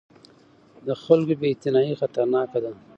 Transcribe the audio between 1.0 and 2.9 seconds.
خلکو بې اعتنايي خطرناکه ده